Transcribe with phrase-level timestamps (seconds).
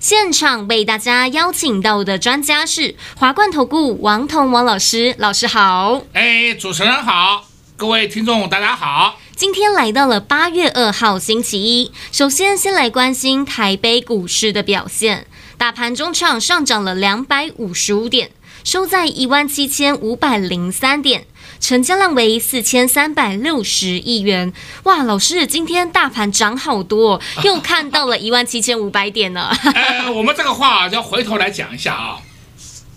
[0.00, 6.02] 现场为大家邀请到的专家是华冠投顾王彤王老师，老师好。
[6.12, 7.44] 哎，主持人好，
[7.76, 9.18] 各位听众大家好。
[9.34, 15.26] 今天来到了八月二号星期一，首先先来关心台北股市的表现。
[15.56, 18.30] 大盘中场上涨了两百五十五点，
[18.64, 21.26] 收在一万七千五百零三点，
[21.60, 24.52] 成交量为四千三百六十亿元。
[24.84, 29.50] 哇，老师，今天大盘涨好多， 又看到了一万七千五百点呢。
[29.74, 32.18] 呃，我们这个话要回头来讲一下啊，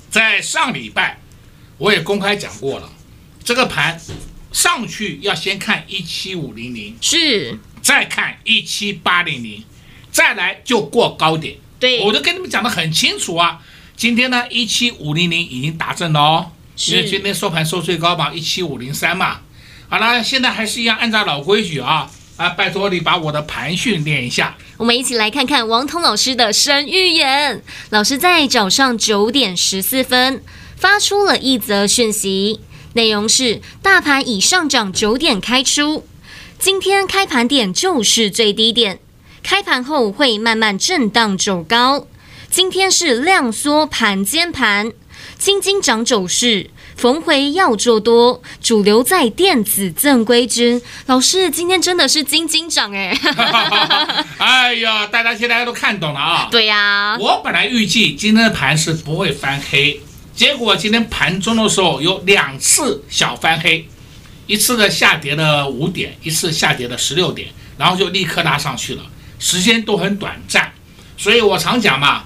[0.09, 1.19] 在上礼拜
[1.77, 2.89] 我也公开讲过了，
[3.43, 3.99] 这个盘。
[4.51, 9.63] 上去要先看一七五零零，是，再看一七八零零，
[10.11, 11.55] 再来就过高点。
[11.79, 13.61] 对，我都跟你们讲的很清楚啊。
[14.01, 16.51] 今天呢，一七五零零已经达阵了哦，
[16.87, 19.41] 因为今天收盘收最高嘛，一七五零三嘛。
[19.89, 24.57] 好了，现在还是一样按照老规矩啊啊，拜托你把我的盘训练一下。
[24.77, 27.61] 我们一起来看看王彤老师的神预言。
[27.91, 30.41] 老师在早上九点十四分
[30.75, 32.59] 发出了一则讯息。
[32.93, 36.07] 内容是：大盘已上涨九点开出，
[36.57, 38.97] 今天开盘点就是最低点，
[39.43, 42.07] 开盘后会慢慢震荡走高。
[42.51, 44.91] 今天是量缩盘间盘，
[45.37, 50.81] 金金涨走势，逢回要做多，主流在电子正规军。
[51.05, 53.17] 老师，今天真的是金金涨哎！
[54.37, 56.49] 哎呀，大家现在都看懂了啊？
[56.51, 60.01] 对呀、啊，我本来预计今天的盘是不会翻黑。
[60.35, 63.87] 结果今天盘中的时候有两次小翻黑，
[64.45, 67.47] 一次的下跌了五点，一次下跌了十六点，
[67.77, 69.03] 然后就立刻拉上去了，
[69.39, 70.73] 时间都很短暂，
[71.15, 72.25] 所以我常讲嘛，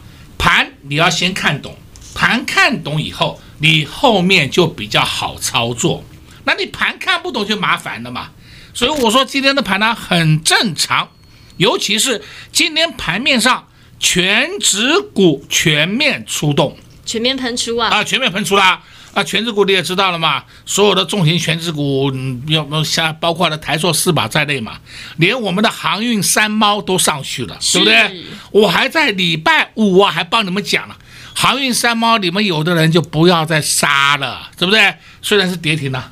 [0.56, 1.76] 盘你要先看懂，
[2.14, 6.02] 盘看懂以后，你后面就比较好操作，
[6.46, 8.30] 那你盘看不懂就麻烦了嘛，
[8.74, 11.10] 所以我说今天的盘呢很正常，
[11.58, 12.24] 尤其是
[12.54, 13.68] 今天盘面上
[14.00, 16.78] 全指股全面出动。
[17.06, 17.90] 全面喷出啊！
[17.90, 18.70] 啊，全面喷出啦！
[18.70, 18.84] 啊，
[19.24, 20.44] 权值股你也知道了嘛？
[20.66, 22.12] 所有的重型权值股，
[22.48, 24.80] 要不像包括了台塑四宝在内嘛，
[25.18, 28.24] 连我们的航运三猫都上去了，对不对？
[28.52, 30.98] 我还在礼拜五啊，还帮你们讲了，
[31.34, 34.96] 航运三猫，你们有的人就不要再杀了，对不对？
[35.22, 36.12] 虽然是跌停了，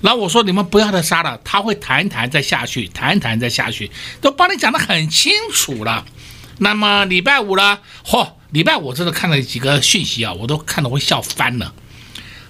[0.00, 3.90] 然后我说你们不要再杀了，它会弹一弹再下去，弹一弹再下去，
[4.20, 6.04] 都帮你讲得很清楚了。
[6.58, 7.78] 那么礼拜五呢？
[8.04, 8.28] 嚯！
[8.52, 11.74] 礼拜五真的看了几个讯息啊，我都看得会笑翻了。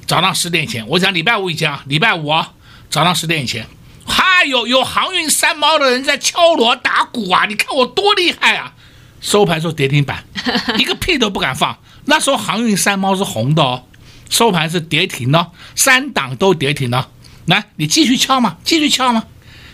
[0.06, 2.52] 早上十点以前，我讲礼拜五以前啊，礼拜五啊，
[2.90, 3.66] 早上十点以前，
[4.06, 7.46] 嗨有有航运三毛的人在敲锣打鼓啊！
[7.46, 8.74] 你看我多厉害啊！
[9.20, 10.24] 收盘时候跌停板，
[10.78, 11.76] 一个屁都不敢放。
[12.04, 13.84] 那时候航运三猫是红的哦，
[14.30, 17.08] 收盘是跌停哦，三档都跌停了。
[17.46, 19.24] 来，你继续敲嘛，继续敲嘛，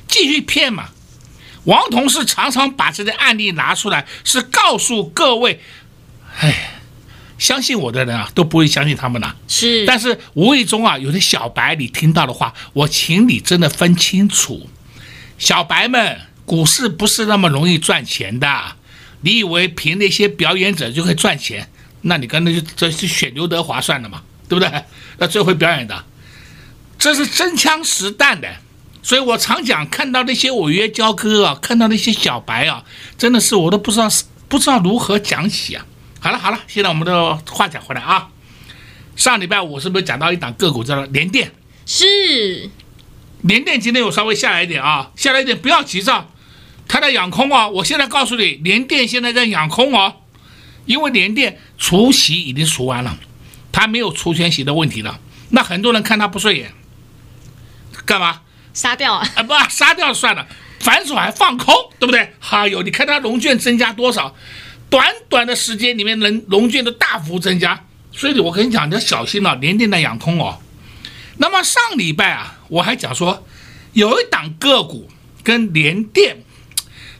[0.09, 0.88] 继续骗嘛。
[1.65, 5.60] 王同事常常把这些案例拿出来，是告诉各位。
[6.41, 6.72] 哎，
[7.42, 9.34] 相信我的人啊，都不会相信他们了。
[9.48, 14.70] 是，但是无意中啊，有些小白你听到的话，我请你真的分清楚，
[15.38, 18.76] 小白们，股市不是那么容易赚钱的。
[19.22, 21.69] 你以为凭那些表演者就可以赚钱？
[22.03, 24.84] 那你跟那就这是选刘德华算了嘛，对不对？
[25.19, 26.04] 那最会表演的，
[26.97, 28.48] 这是真枪实弹的。
[29.03, 32.84] 所以我常讲，看到那些违约交割啊，看到那些小白啊，
[33.19, 34.09] 真的是我都不知道
[34.47, 35.84] 不知道如何讲起啊。
[36.22, 38.28] 好了好了，现在我们的话讲回来啊，
[39.16, 41.50] 上礼拜五是不是讲到一档个股叫做联电？
[41.84, 42.71] 是，
[43.41, 46.31] 联电今天有稍微下来一点啊，下来一点不要急躁，
[46.87, 47.66] 它在养空啊。
[47.66, 50.19] 我现在告诉你，联电现在在养空哦，
[50.86, 53.19] 因为联电除息已经除完了，
[53.72, 55.19] 它没有除权息的问题了。
[55.48, 56.72] 那很多人看它不顺眼，
[58.04, 58.42] 干嘛？
[58.72, 59.28] 杀掉啊？
[59.34, 60.47] 啊不，杀掉算了，
[60.78, 62.33] 反手还放空，对不对？
[62.39, 64.36] 还有你看它融券增加多少？
[64.92, 70.59] 短短的时间里面，能融券的大幅增加，所以我跟你讲，你要小心了，联电在养空哦。
[71.39, 73.47] 那么上礼拜啊，我还讲说，
[73.94, 75.09] 有一档个股
[75.42, 76.44] 跟联电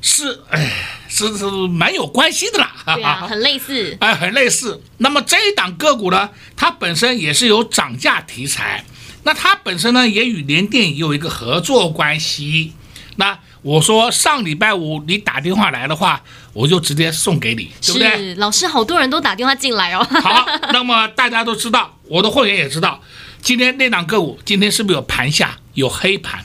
[0.03, 0.71] 是，哎，
[1.09, 4.83] 是是蛮有关系的啦，对啊， 很类似，哎，很类似。
[4.99, 8.85] 那么这一档个股呢，它本身也是有涨价题材，
[9.23, 12.75] 那它本身呢，也与联电有一个合作关系。
[13.17, 16.23] 那我说上礼拜五你打电话来的话，
[16.53, 18.17] 我就直接送给你，对不对？
[18.17, 20.07] 是，老师，好多人都打电话进来哦。
[20.23, 23.01] 好，那么大家都知道，我的会员也知道，
[23.41, 26.45] 今天那档个股今天是不是有盘下有黑盘，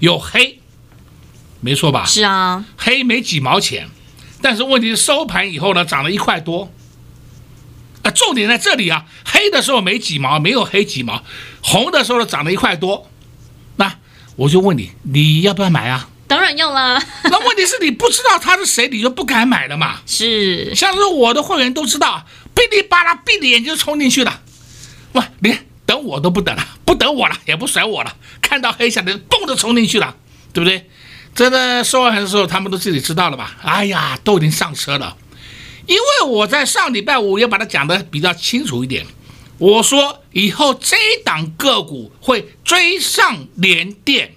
[0.00, 0.60] 有黑，
[1.60, 2.04] 没错吧？
[2.04, 3.88] 是啊，黑没几毛钱，
[4.42, 6.70] 但是问题是收盘以后呢，涨了一块多。
[8.02, 11.24] 啊，重点在这里啊，黑的时候没几毛，没有黑几毛，
[11.62, 13.10] 红的时候呢涨了一块多。
[13.76, 13.92] 那
[14.36, 16.08] 我就问你，你要不要买啊？
[16.26, 17.02] 当然要啦。
[17.24, 20.00] 那问题是你不知道他是谁，你就不敢买了嘛。
[20.06, 24.40] 是，像是我的会员都知道，噼里啪啦闭着眼睛冲进去了，
[25.12, 30.16] 哇，连等我都不等了，不等我了，也不甩我了，看到黑下来，蹦着冲进去了，
[30.52, 30.88] 对不对？
[31.34, 33.56] 真的收完的时候，他们都自己知道了吧？
[33.62, 35.16] 哎呀，都已经上车了，
[35.86, 39.06] 因为我在上礼拜五也把它讲的比较清楚一点，
[39.58, 44.35] 我说以后这档个股会追上联电。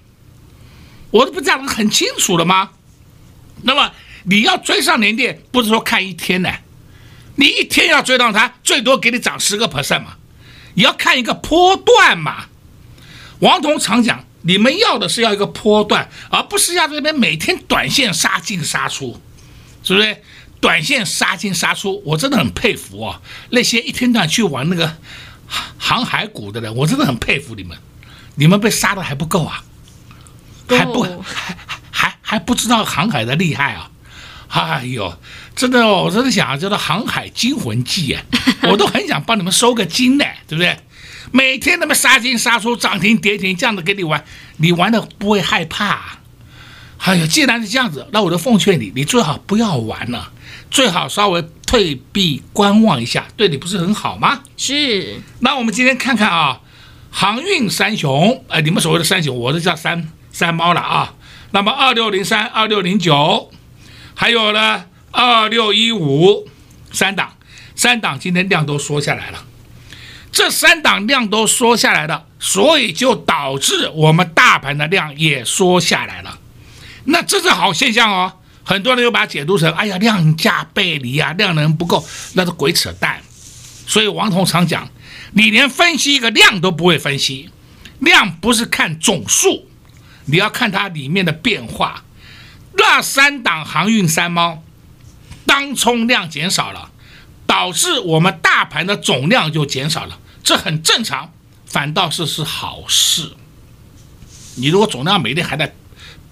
[1.12, 2.72] 我这不讲的很清楚了吗？
[3.64, 3.92] 那么
[4.24, 6.50] 你要追上联电，不是说看一天呢？
[7.36, 10.16] 你一天要追到它，最多给你涨十个 percent 嘛。
[10.76, 12.46] 你要看一个波段嘛。
[13.40, 19.20] 王彤常讲，你们要的是要一个波段，而不是要这边每天短线杀进杀出，
[19.84, 20.18] 是不是？
[20.62, 23.22] 短线杀进杀出，我真的很佩服啊、哦！
[23.52, 24.98] 那些一天到晚去玩那个
[25.78, 27.78] 航海股的人，我真的很佩服你们。
[28.36, 29.64] 你们被杀的还不够啊？
[30.78, 31.58] 还不还
[31.92, 33.90] 还还不知道航海的厉害啊！
[34.50, 35.16] 哎呦，
[35.56, 38.24] 真的哦，我真的想叫做《航海惊魂记》啊，
[38.64, 40.76] 我都很想帮你们收个金呢，对不对？
[41.32, 44.24] 每天他们杀进杀出，涨停跌停，这样子给你玩，
[44.58, 46.18] 你玩的不会害怕？
[46.98, 50.32] 哎呦，既然是这样子，那我就奉劝你，你最好不要玩了，
[50.72, 54.42] 最好稍微退避观望一下，对你不是很好吗？
[54.58, 55.22] 是。
[55.42, 56.62] 那我们今天看看啊，
[57.12, 60.12] 航运三雄，哎，你们所谓的三雄，我都叫三。
[60.40, 61.16] 三猫了啊，
[61.52, 63.52] 那么二六零三、二六零九，
[64.16, 66.48] 还有呢二六一五，
[66.94, 67.34] 三档，
[67.76, 69.44] 三档今天量都缩下来了，
[70.32, 76.40] 这三档量都缩下来了，所以就导致我们大盘的量也缩下来了，
[77.04, 78.32] 那这是好现象哦。
[78.64, 83.20] 很多人又把它解读成，哎呀，量价背离啊，量能不够，那是鬼扯淡。
[83.86, 84.88] 所以王彤常讲，
[85.34, 87.50] 你连分析一个量都不会分析，
[88.00, 89.66] 量不是看总数。
[90.30, 92.04] 你要看它里面的变化，
[92.78, 94.64] 那三档航运三猫，
[95.46, 96.92] 当冲量减少了，
[97.48, 101.34] 导致我们大盘的总量就减少了，这很正常，
[101.66, 103.32] 反倒是是好事。
[104.56, 105.74] 你如果总量每天还在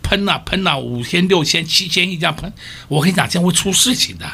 [0.04, 2.54] 喷啊喷啊，五千六千七千亿这样喷，
[2.88, 4.30] 我跟你讲，这样会出事情的。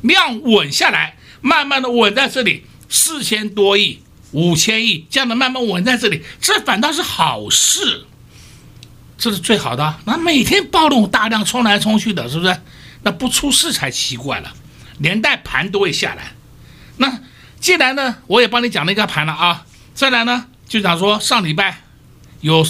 [0.00, 4.02] 量稳下来，慢慢的稳在这里，四千多亿、
[4.32, 8.06] 五千亿这样的慢慢稳在这里，这反倒是好事。
[9.22, 12.60] 这是最好的，那每天暴动大量冲来冲去的，是不是？
[13.04, 14.52] 那不出事才奇怪了，
[14.98, 16.32] 连带盘都会下来。
[16.96, 17.20] 那
[17.60, 19.64] 既然呢，我也帮你讲了一个盘了啊。
[19.94, 21.82] 再来呢，就讲说上礼拜
[22.40, 22.66] 有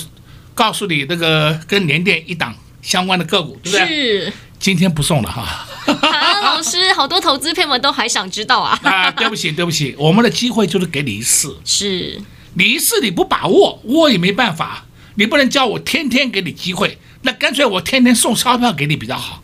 [0.54, 3.86] 告诉你这个跟联电一档相关的个股，对不对？
[3.88, 4.32] 是。
[4.58, 5.66] 今天不送了哈。
[5.86, 8.78] 啊，老师， 好多投资朋友们都还想知道啊。
[8.82, 11.56] 啊，对不起，对不起，我们的机会就是给你一次。
[11.64, 12.20] 是。
[12.52, 14.84] 你一次你不把握，我也没办法。
[15.14, 19.42] 你不能叫我天天给你机会，那干脆我天天送钞票给你比较好，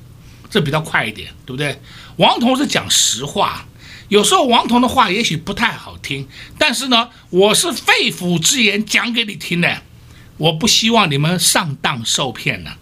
[0.48, 1.80] 这比较快一点，对不对？
[2.16, 3.66] 王彤是讲实话，
[4.08, 6.26] 有时候王彤的话也许不太好听，
[6.58, 9.82] 但是呢，我是肺腑之言讲给你听的，
[10.38, 12.72] 我不希望你们上当受骗呢。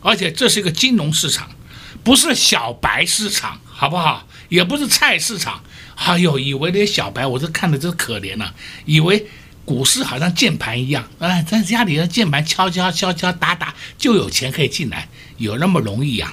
[0.00, 1.50] 而且这是一个金融市场，
[2.04, 4.26] 不是小白市场，好不好？
[4.48, 5.62] 也不是菜市场。
[5.96, 8.52] 哎呦，以为那些小白，我这看的真可怜呐，
[8.84, 9.26] 以为。
[9.66, 16.32] 股市好像键盘一样，哎，在家里的键盘敲敲敲敲打打就有钱可以进来，有那么容易呀、啊？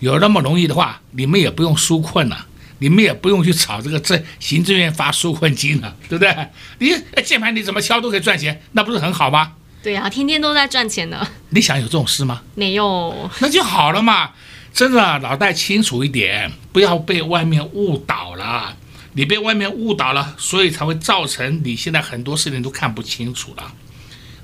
[0.00, 2.46] 有那么容易的话，你们也不用纾困了，
[2.80, 6.48] 你们也不用去炒这个政行政院发纾困金了， 对不对？
[6.78, 9.52] 你键盘你怎么敲都可以赚钱，那不是很好吗？
[9.82, 11.26] 对呀、啊，天天都在赚钱呢。
[11.48, 12.42] 你想有这种事吗？
[12.54, 14.30] 没有，那就好了嘛。
[14.74, 18.76] 真的脑袋清楚一点，不要被外面误导了。
[19.14, 23.72] 你被外面误导了，所以才会造成你现在很多事情都看不清楚了，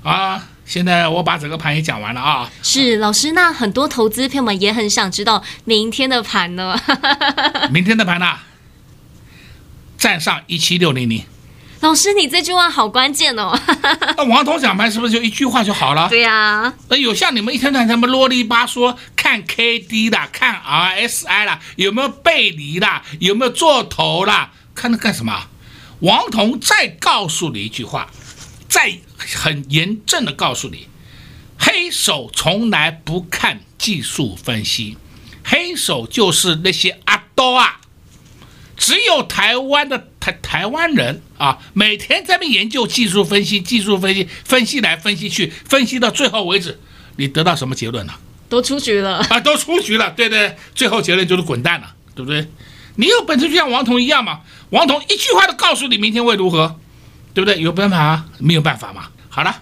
[0.09, 0.47] 啊！
[0.63, 2.49] 现在我把整个盘也讲完了啊。
[2.63, 6.79] 是老师，那很多投资朋友们也很想知道明天的盘呢。
[7.71, 8.43] 明天的盘呢、啊？
[9.97, 11.25] 站上一七六零零。
[11.81, 13.59] 老师，你这句话好关键哦。
[14.15, 16.07] 那王彤讲盘是不是就一句话就好了？
[16.07, 16.73] 对呀、啊。
[16.87, 23.01] 那有像你们一天在那么啰里吧嗦看 K D 的，看 R S I 啦，有没有背离啦？
[23.19, 24.51] 有没有做头啦？
[24.75, 25.47] 看那干什么？
[25.99, 28.09] 王彤再告诉你一句话，
[28.67, 30.87] 再很严正的告诉你，
[31.59, 34.97] 黑手从来不看技术分析，
[35.43, 37.81] 黑手就是那些阿兜啊。
[38.75, 46.79] 只有台湾的台台湾人啊，每天在那研究技术分析，技术分析，分析来分析去，分析到最后为止，
[47.17, 48.13] 你得到什么结论呢？
[48.49, 52.47] 都出局了啊，都出局了，对对，最后结论就是滚蛋了，对不对？
[52.95, 56.77] 你有本事就像王彤一样嘛，王彤一句话都告诉你明天会如何，
[57.33, 57.61] 对不对？
[57.61, 58.25] 有办法啊？
[58.39, 59.09] 没有办法嘛。
[59.29, 59.61] 好了，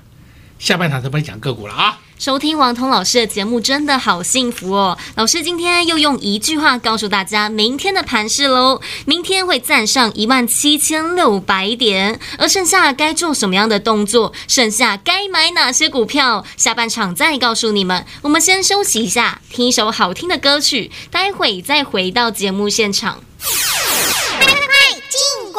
[0.59, 1.97] 下半场再帮你讲个股了啊。
[2.19, 4.97] 收听王彤老师的节目真的好幸福哦！
[5.15, 18.05] 老师今天又用一句话告诉大家明天的盘势喽，明天会站上一万七千六百点，而剩下该做什么样的动作，剩下该买哪些股票，下半场再告诉你们。
[18.21, 23.23] 我们先休息一下，听一首好听的歌曲，待会再回到节目现场。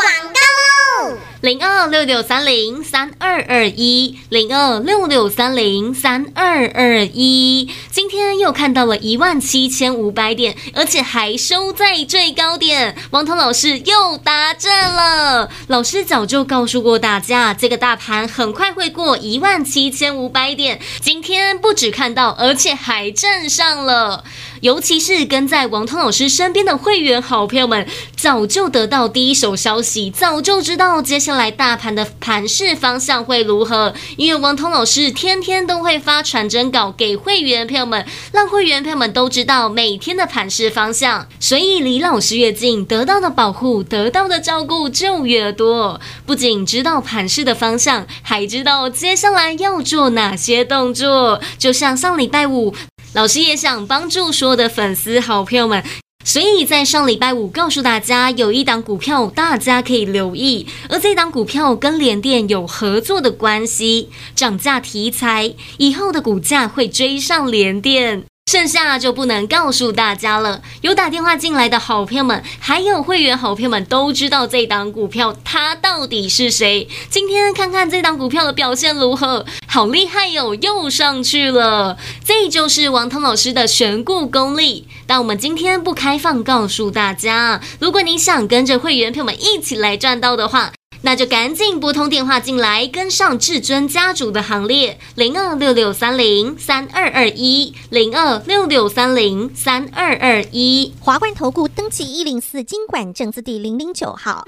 [0.00, 1.18] 广告喽！
[1.42, 7.68] 零二六六三零三二二一，零二六六三零三二二一。
[7.90, 12.96] 今天又看到了一万七千五百点，而且还收在最高点。
[13.10, 15.50] 王彤老师又答正了。
[15.68, 20.80] 老师早就告诉过大家，这个大盘很快会过一万七千五百点。
[21.00, 24.24] 今天不止看到，而且还站上了。
[24.60, 27.86] 尤其是跟在王通老师身边的会员好朋友们，
[28.16, 31.50] 早就得到第一手消息，早就知道接下来。
[31.50, 33.92] 大盘的盘势方向会如何？
[34.16, 41.26] 因为王通老师天天都会发传真稿给会员朋友们，让会员朋友们都知道每天的盘势方向。
[41.38, 46.00] 所以离老师越近，得到的保护、得到的照顾就越多。
[46.24, 51.40] 不仅知道盘势的方向，还知道接下来要做哪些动作。
[51.58, 52.74] 就像上礼拜五，
[53.12, 55.82] 老师也想帮助所有的粉丝好朋友们。
[56.22, 68.24] 所以在上礼拜五告诉大家，有一档股票大家可以留意，而这档股票跟联电有合作的关系，涨价题材，以后的股价会追上联电。
[68.50, 70.60] 剩下就不能告诉大家了。
[70.80, 76.88] 有打电话进来的好朋友们，还有会员好朋友们都知道这档股票它到底是谁。
[77.08, 81.96] 今天看看这档股票的表现如何，好厉害哟，又上去了。
[82.24, 84.88] 这就是王涛老师的选股功力。
[85.06, 87.60] 但我们今天不开放告诉大家。
[87.78, 90.72] 如果你想跟着会员朋友们一起来赚到的话。
[91.02, 100.92] 那就赶紧拨通电话进来，跟上至尊家族的行列，零二六六三零三二二一，零二六六三零三二二一。
[101.00, 104.46] 华冠投顾登记一零四金管证字第零零九号，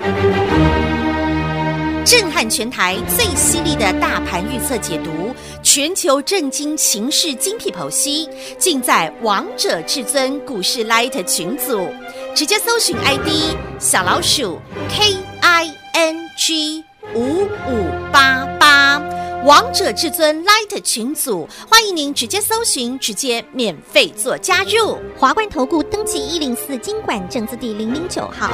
[2.04, 8.28] 震撼全台最犀利的大盘预测解读，全球震惊情势精辟剖析，
[8.59, 11.88] 尽在王者至尊股市 Light 群组，
[12.35, 14.59] 直接搜寻 ID 小老鼠
[14.90, 15.81] K I。
[15.92, 16.84] NG
[17.14, 18.99] 五五八八，
[19.44, 24.99] 王者至尊 Light 群组，欢迎您直接搜寻，直接免费做加入。
[25.18, 28.50] 华冠投顾登记一零四经管证字第零零九号。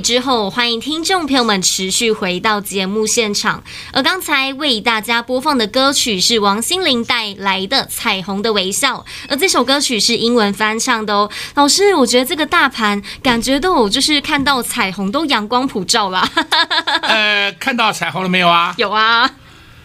[0.00, 3.62] 之后，欢迎听众朋友们持续回到节目现场。
[3.92, 11.30] 而刚才为大家播放的歌曲是王心凌带来的《彩虹的微笑》，而这首歌曲是英文翻唱的哦。
[11.54, 16.30] 老师，我觉得这个大盘感觉都有，就是看到彩虹都阳光普照了。
[17.02, 18.74] 呃，看到彩虹了没有啊？
[18.76, 19.30] 有啊。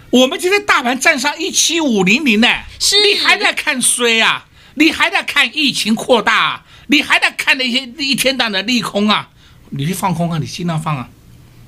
[0.10, 2.48] 我们今天大盘站上一七五零零呢，
[2.80, 4.46] 是你还在看衰啊？
[4.76, 6.64] 你还在看疫情扩大啊？
[6.88, 9.30] 你还在看那些一天档的利空啊？
[9.76, 11.10] 你去放空啊，你尽量放啊，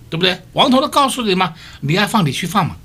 [0.10, 0.40] 对不对？
[0.54, 2.78] 王彤都告诉你嘛，你爱放你去放嘛，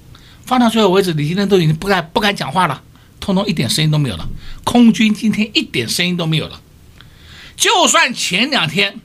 [0.46, 2.82] 放到最后为止，你今天都已经不敢不敢讲话了，
[3.20, 4.28] 通通一点声音都没有了。
[4.64, 6.60] 空军今天一点声音都没有了，
[7.56, 9.00] 就算前两天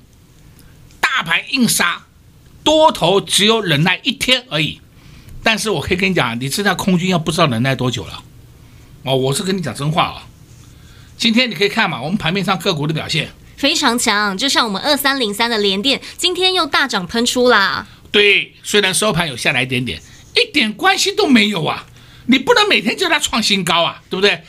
[0.99, 2.03] 大盘硬杀，
[2.63, 4.79] 多头只有忍耐一天而已，
[5.43, 8.23] 但是我可以跟你讲，你知道空军要不知道忍耐多久了？
[9.03, 10.27] 哦，我是跟你讲真话啊。
[11.17, 13.29] 今天你可以看嘛，我们盘面上个股的表现。
[13.65, 17.87] 非常强，就像我们二三零三的连电，今天又大涨喷出啦。
[18.11, 19.99] 对，虽然收盘有下来一点点，
[20.35, 21.83] 一点关系都没有啊！
[22.27, 24.39] 你不能每天叫它创新高啊，对不对？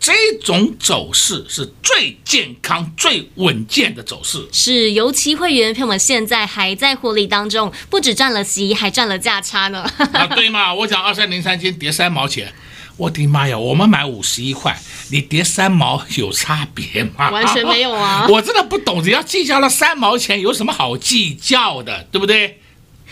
[0.00, 4.48] 这种走势是最健康、最稳健的走势。
[4.50, 9.82] 是，尤其会员朋友们现在还在获利当中，不止赚了息，还赚了价差呢。
[10.14, 10.72] 啊，对嘛？
[10.72, 12.50] 我讲二三零三今天跌三毛钱。
[12.96, 13.58] 我的妈呀！
[13.58, 14.78] 我们买五十一块，
[15.10, 17.30] 你跌三毛 有差别吗？
[17.30, 18.26] 完全没有啊！
[18.30, 22.60] 我真的不懂，只要计较了三毛钱，有什么好计较的，对不对？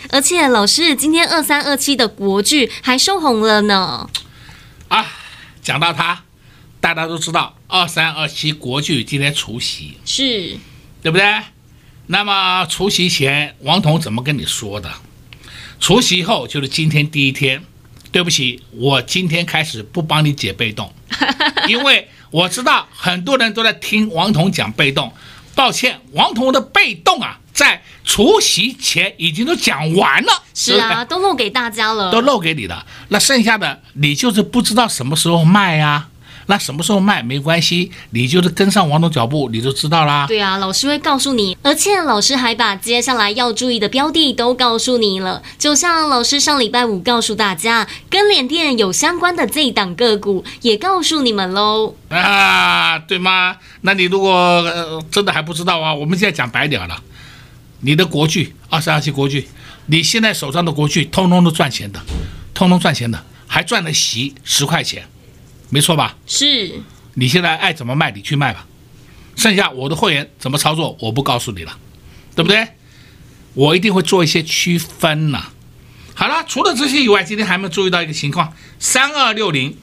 [0.09, 4.09] 而且老师，今天二三二七的国剧还收红了呢。
[4.87, 5.05] 啊，
[5.61, 6.23] 讲到它，
[6.79, 10.57] 大家都知道二三二七国剧今天除夕，是，
[11.01, 11.25] 对不对？
[12.07, 14.91] 那么除夕前，王彤怎么跟你说的？
[15.79, 17.63] 除夕后就是今天第一天。
[18.11, 20.93] 对不起，我今天开始不帮你解被动，
[21.67, 25.11] 因为我知道很多人都在听王彤讲被动。
[25.53, 30.43] 抱歉，王彤的被动啊，在除夕前已经都讲完了。
[30.53, 32.85] 是啊，都漏给大家了，都漏给你了。
[33.09, 36.07] 那剩下的你就是不知道什么时候卖呀。
[36.51, 40.25] 那什么时候卖没关系，你就是跟上王总脚步，你就知道啦。
[40.27, 45.41] 对啊，老师会告诉你，而且老师还把接下来要注意的标的都告诉你了。
[45.57, 51.95] 就像老师上礼拜五告诉大家，跟联电有相关的这一档个股，也告诉你们喽。
[52.09, 53.55] 啊，对吗？
[53.79, 57.01] 那你如果、呃、真的还不知道啊，我们现在讲白点了，
[57.79, 59.47] 你的国巨二十二期国巨，
[59.85, 62.01] 你现在手上的国巨通通都赚钱的，
[62.53, 65.05] 通通赚钱的，还赚了席十块钱。
[65.71, 66.15] 没错吧？
[66.27, 66.79] 是，
[67.15, 68.67] 你现在爱怎么卖你去卖吧，
[69.37, 71.77] 剩下我的会员怎么操作我不告诉你了，
[72.35, 72.67] 对不对？
[73.53, 75.45] 我一定会做一些区分呐。
[76.13, 79.75] 好了，除了这些以外，今天还没有注意到一个情况：三二六零，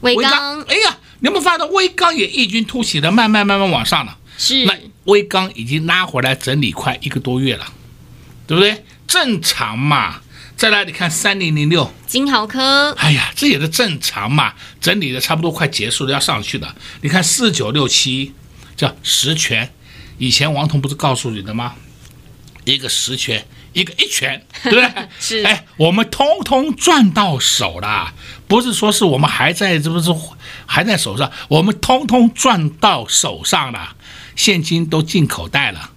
[0.00, 4.16] 威刚，哎呀，你有没有发现威刚也异军突起的，慢慢慢慢往上了？
[4.38, 7.66] 是，那微刚已经拉回来整理快一个多月了，
[8.46, 8.82] 对不对？
[9.06, 10.22] 正常嘛。
[10.58, 16.74] 再来，你看三零零六金豪科，哎呀，这也是正常嘛，整理的差不多快结束了，要上去的。
[17.00, 18.34] 你看四九六七
[18.76, 19.72] 叫十全，
[20.18, 21.74] 以前王彤不是告诉你的吗？
[22.64, 25.08] 一个十全，一个一全，对不对？
[25.20, 28.12] 是，哎，我们通通赚到手了，
[28.48, 30.12] 不是说是我们还在，这不是
[30.66, 33.94] 还在手上，我们通通赚到手上了，
[34.34, 35.92] 现金都进口袋了。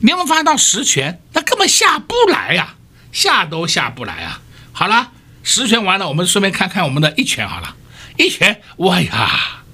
[0.00, 2.77] 你有没有发现到十全，那根本下不来呀、啊。
[3.18, 4.40] 下都下不来啊！
[4.70, 5.10] 好了，
[5.42, 7.74] 十拳完了，我们顺便看看我们的一拳好了。
[8.16, 9.64] 一拳，哇呀，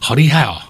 [0.00, 0.62] 好厉害哦！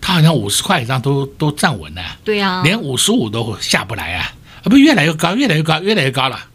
[0.00, 2.02] 他好像五十块以上都都站稳了。
[2.24, 4.34] 对呀、啊，连五十五都下不来啊！
[4.64, 6.48] 啊，不，越来越高，越来越高，越来越高了。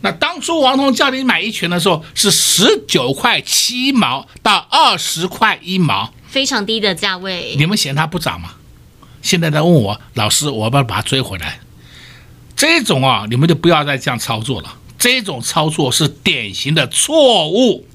[0.00, 7.54] 那当初王彤叫你买一拳的时候是十九块七毛到二十块一毛，非常低的价位。
[7.58, 8.52] 你们嫌它不涨吗？
[9.20, 11.60] 现在在问我老师，我要不要把它追回来？
[12.62, 14.72] 这种啊，你们就不要再这样操作了。
[14.96, 17.88] 这种操作是典型的错误，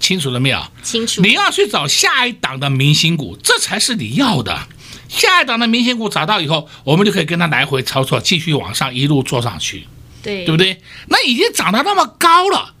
[0.00, 0.64] 清楚了没有？
[0.82, 1.20] 清楚。
[1.20, 4.66] 你要去找下一档的明星股，这才是你要的。
[5.10, 9.86] 下一档的明星股找到以后，我们就可以跟他来回操作，继续往上一路做上去，
[10.22, 10.80] 对，对不对？
[11.08, 12.72] 那已经涨到那么高了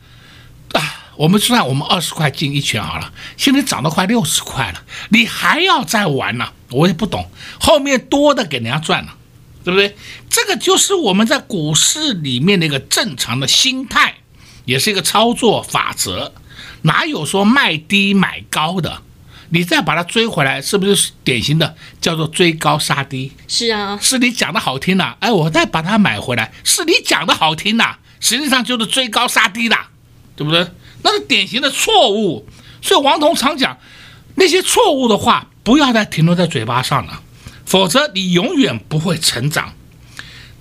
[0.72, 1.10] 啊！
[1.16, 6.52] 我们算我们二十块进一拳好了，现在涨到快六十块了，你还要再玩呢、啊？
[6.70, 9.14] 我也不懂，后面多的给人家赚了，
[9.68, 9.94] 对不对？
[10.30, 14.14] 这个就是我们在股市里面的一个正常的心态，
[14.64, 16.32] 也是一个操作法则，
[16.80, 19.02] 哪有说卖低买高的？
[19.50, 23.32] 你再把它追回来，是不是典型的叫做追高杀低？
[23.46, 29.76] 是啊，是你讲的好听呐、啊，哎，我再把它买回来，是你讲的好听呐、啊，实际上就是追高杀低的，
[30.34, 30.66] 对不对？
[31.02, 32.48] 那是典型的错误。
[32.80, 33.76] 所以王彤常讲，
[34.36, 37.20] 那些错误的话不要再停留在嘴巴上了，
[37.68, 39.74] 否则你永远不会成长。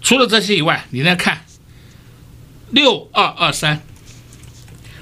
[0.02, 1.46] 除了这些以外，你来看
[2.70, 3.82] 六二二三，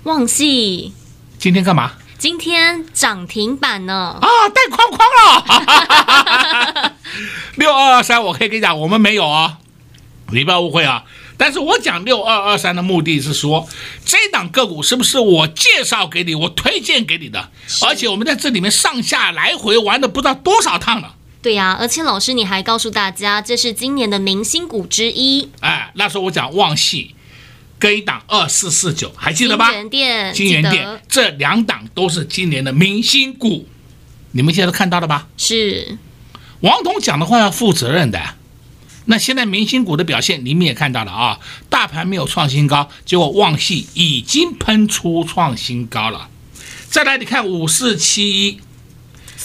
[0.04, 0.92] 旺矽，
[1.40, 1.94] 今天干嘛？
[2.20, 4.20] 今天涨停板呢？
[4.22, 6.96] 啊，带框框了。
[7.58, 9.58] 六二二三，我可以跟你讲，我们没有啊，
[10.32, 11.06] 你不要误会啊。
[11.38, 13.68] 但是我讲六二二三的目的是说，
[14.06, 17.50] 这档个股是不是我介绍给你，我推荐给你的？
[17.82, 21.16] 而且我们在这里面上下来回玩了不知道多少趟了。
[21.46, 25.48] 对呀、啊，而且老师你还告诉大家，这是今年的明星股之一。
[25.60, 27.14] 哎，那时候我讲旺系。
[27.78, 29.68] 跟一档二四四九还记得吧？
[29.70, 33.68] 金源店，金源店这两档都是今年的明星股，
[34.32, 35.28] 你们现在都看到了吧？
[35.38, 36.00] 是，
[36.62, 38.20] 王彤讲的话要负责任的。
[39.06, 46.30] 那现在明星股的表现你们也看到了啊，大盘没有创新高，结果旺系已经喷出创新高了。
[46.90, 48.60] 再来，你看五四七一，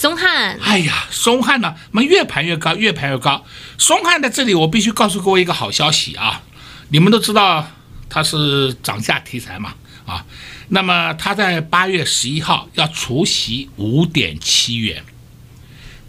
[0.01, 3.45] 松汉，哎呀，松汉呢，我们越盘越高，越盘越高。
[3.77, 6.41] 松汉在这里，我必须告诉各位一个好消息啊，
[6.89, 7.67] 你们都知道。
[8.09, 9.75] 它是涨价题材嘛，
[10.07, 10.25] 啊，
[10.69, 15.03] 那么它在八月十一号要除息五点七元，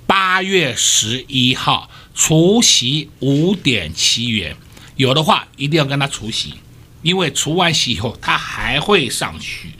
[0.06, 4.56] 八月十一号除息五点七元，
[4.96, 6.54] 有的话一定要跟它除息，
[7.02, 9.74] 因为除完息以后它还会上去，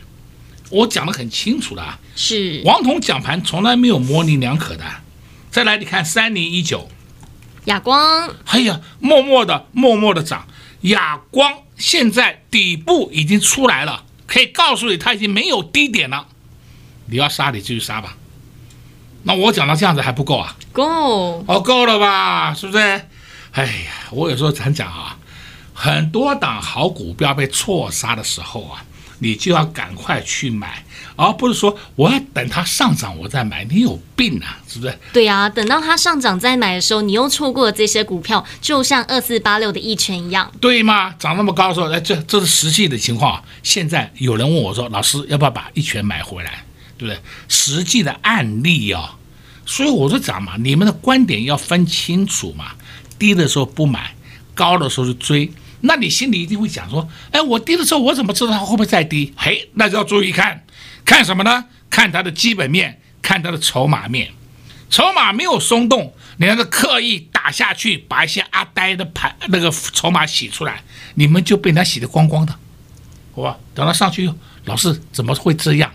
[0.73, 4.85] 我讲的很清楚的啊，是王彤讲盘从来没有模棱两可的，
[5.51, 6.89] 再来你看三零一九，
[7.67, 10.47] 亚光，哎呀，默默的默默的涨，
[10.83, 11.53] 亚光。
[11.77, 16.29] 现在底部已经出来了，可以告诉你，它已经没有低点了。
[17.07, 18.17] 你要杀，你继续杀吧。
[19.25, 20.57] 那我讲到这样子还不够啊？
[20.73, 22.55] 够哦，够了吧？
[22.55, 22.79] 是不是？
[23.53, 25.19] 哎呀，我有时候常讲啊，
[25.75, 28.85] 很多档好股票被错杀的时候啊。
[29.23, 33.65] 你就要赶快去买，而不是说我要等它上涨我再买。
[33.71, 34.99] 你有病啊，是不是？
[35.13, 41.15] 对呀、啊，等到它上涨再买的时候，你又错过了这些股票，就像二四八六的一拳一样，对吗？
[41.21, 43.41] 涨那么高的时候，哎，这这是实际的情况。
[43.63, 46.65] 现在有人问我说：“老师，要不要把一拳买回来？”
[46.99, 47.21] 对不对？
[47.49, 49.07] 实际的案例啊、哦，
[49.65, 52.73] 所以我就讲嘛，你们的观点要分清楚嘛。
[53.19, 54.15] 低的时候不买，
[54.53, 55.49] 高的时候就追。
[55.83, 59.33] 那你心里一定会想说，哎，我低的时候我怎么知道它会不会再低？
[59.37, 60.65] 嘿，那就要注意看，
[61.05, 61.65] 看什么呢？
[61.91, 64.33] 看它的基本面，看它的筹码面。
[64.89, 70.83] 筹码没有松动，你要是刻意打下去，把一些阿呆的盘那个筹码洗出来，
[71.15, 72.55] 你们就被它洗得光光的，
[73.35, 73.59] 好吧？
[73.75, 74.31] 等它上去，
[74.67, 75.91] 老师怎么会这样？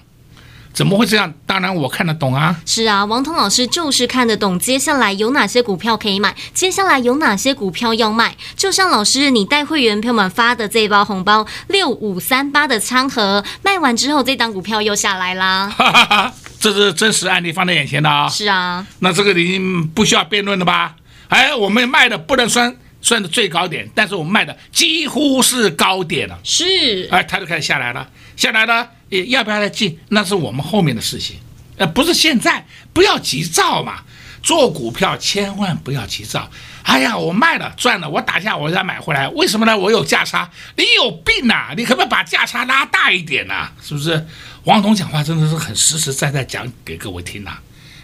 [0.78, 1.34] 怎么会这样？
[1.48, 2.56] 当然我看得懂啊。
[2.64, 8.38] 是啊，王彤老师就是看得懂，接下来有哪些股票可以买，接下来有哪些股票要卖。
[8.56, 15.68] 就像老师你带会员朋友们发的这一包红包六五三八的仓盒卖完之后，这档股票又下来啦。
[15.76, 18.30] 哈哈哈，这是真实案例放在眼前的啊。
[18.30, 20.96] 是啊，那这个已经不需要辩论了吧？
[21.30, 26.38] 哎，我们卖的不能算算的最高点，但是我们卖的几乎是高点了。
[26.44, 28.88] 是，哎，它就开始下来了，下来了。
[29.10, 30.00] 要不要来进？
[30.10, 31.38] 那是我们后面的事情，
[31.78, 34.02] 呃，不是现在，不要急躁嘛。
[34.44, 36.50] 做股票千万不要急躁。
[36.84, 39.78] 哎呀，我卖了赚了，我打架我再买回来，为什么呢？
[39.78, 40.50] 我有价差。
[40.78, 41.74] 你有病啊！
[41.76, 44.26] 你可不可以把价差拉大一点呐、是不是？
[44.64, 47.58] 王彤讲话真的是很实实在在讲给各位听呐、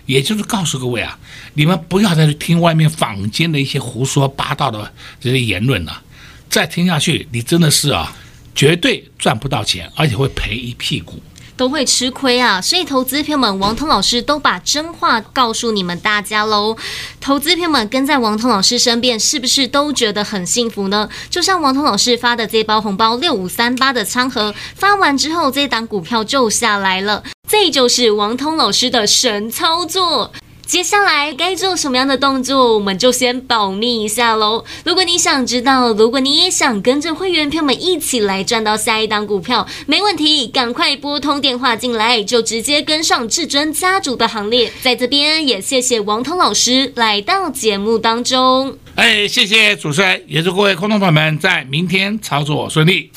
[0.05, 1.17] 也就是告诉各位啊，
[1.53, 6.01] 你们不要再去听外面坊间的一些胡说八道的这些言论了、
[6.49, 8.13] 再听下去，你真的是啊。
[8.55, 11.21] 绝对赚不到钱，而且会赔一屁股，
[11.55, 12.61] 都会吃亏啊！
[12.61, 16.75] 所以投资朋友们，王通老师都把真话告诉你们大家喽。
[17.19, 21.09] 投资朋友们跟在王通老师身边，是不是都觉得很幸福呢？
[21.29, 30.31] 就像王通老师发的这包红包六五三八的仓盒发完之后，这档股票就下来了，这就是王通老师的神操作。
[30.73, 34.65] 接下来该做什么样的动作，我们就先保密一下喽。
[34.83, 44.71] 如果你想知道，如果你也想跟着会员朋友们一起来赚到下一档股票，没问题，赶快拨通电话进来，就直接跟上至尊家族的行列。
[44.81, 48.75] 在这边也谢谢王通老师来到节目当中。
[48.95, 53.11] 哎，谢谢主持人，也祝各位观众朋友们在明天操作顺利。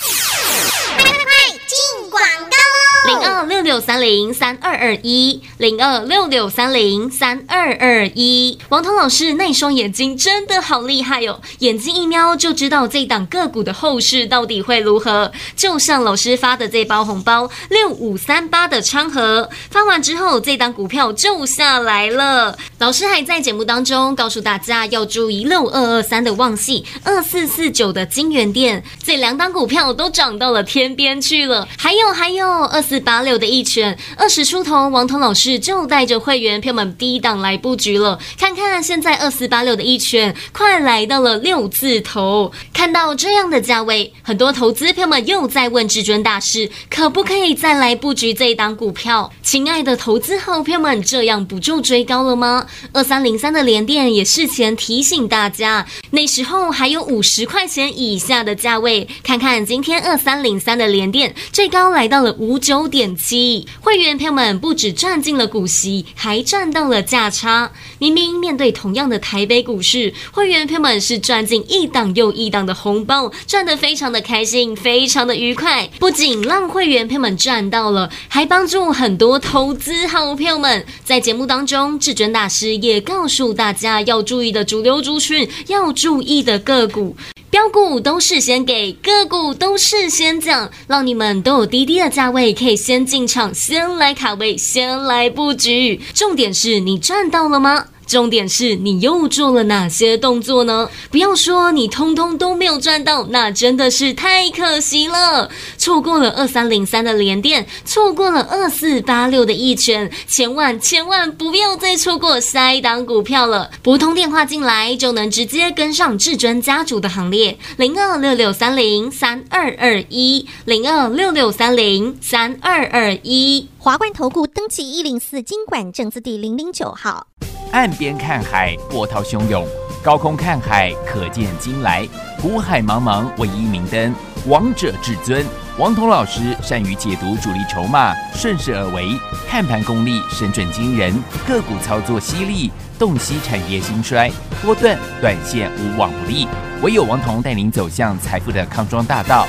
[3.56, 8.58] 六六三零三二二一，零二六六三零三二二一。
[8.68, 15.32] 王通老师那双眼睛真的好厉害、哦，眼睛一瞄就知道这档个股的后市到底会如何。
[15.56, 22.58] 就像老师发的这包红包，六五三八的昌河发完之后，这档股票就下来了。
[22.78, 31.66] 老师还在节目当中告诉大家要注意六二二三的旺系，二四四九的金元店，这两档股票都涨到了天边去了。
[31.78, 33.00] 还有还有二四。
[33.06, 38.18] 八六的一拳，二十出头，王彤老师就带着会员票们低档来布局了。
[38.38, 42.50] 看看现在二四八六的一拳，快来到了六字头。
[42.72, 49.30] 看到这样的价位，很多投资票们又在问至尊大师，可不可以再来布局这一档股票？
[49.42, 52.66] 亲爱的投资好票们，这样不就追高了吗？
[52.92, 59.06] 二三零三的连电也事前提醒大家，那时候还有五十块钱以下的价位。
[59.22, 62.86] 看看今天二三零三的连电，最高来到了五九。
[62.86, 63.35] 点七，
[63.80, 67.70] 会员朋友们不止赚进了股息，还赚到了价差。
[67.98, 75.88] 明明面对同样的台北股市，会员朋友们是赚进一档又一档的红包，赚得非常的开心，非常的愉快。
[75.98, 80.84] 不仅让会员朋友们赚到了，还帮助很多投资好朋友们。
[81.04, 87.16] 在节目当中，至尊大师也告诉大家要注意的主流族群，要注意的个股。
[87.48, 96.00] 标股都事先给，个股都事先讲，让你们都有低低的价位可以先进场，先来卡位，先来布局。
[96.12, 97.86] 重点是你赚到了吗？
[98.06, 100.88] 重点是你又做了哪些动作呢？
[101.10, 105.50] 不要说你通通都没有赚到，那真的是太可惜了。
[105.76, 113.70] 错过了二三零三的联电，错过了二四八六的一拳，千万千万不要再错过下一档股票了。
[113.82, 123.68] 拨通电话进来就能直接跟上至尊家族的行列，零二六六三零三二二一，零二六六三零三二二一。
[123.78, 127.26] 华冠投顾登记一零四经管证字第零零九号。
[127.72, 129.64] 岸边看海，波涛汹涌；
[130.02, 132.06] 高空看海，可见金来。
[132.40, 134.14] 股海茫茫，唯一明灯。
[134.46, 135.44] 王者至尊，
[135.76, 139.08] 王彤老师善于解读主力筹码，顺势而为，
[139.48, 141.12] 看盘功力神准惊人，
[141.46, 144.30] 个股操作犀利，洞悉产业兴衰，
[144.62, 146.46] 波段短线无往不利。
[146.82, 149.48] 唯有王彤带您走向财富的康庄大道。